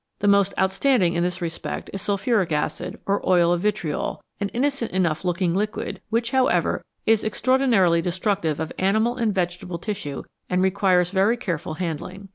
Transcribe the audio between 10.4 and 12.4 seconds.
and requires very careful handling.